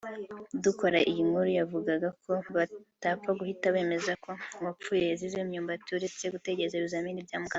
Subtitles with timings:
[0.63, 7.27] dukora iyi nkuru yavugaga ko batapfa guhita bemeza ko uwapfuye yazize imyumbati uretse gutegereza ibizamini
[7.27, 7.49] bya muganga